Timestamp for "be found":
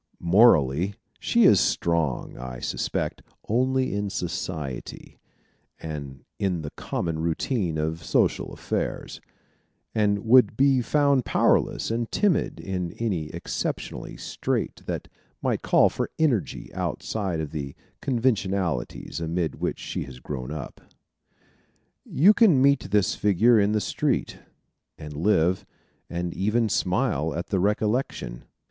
10.57-11.23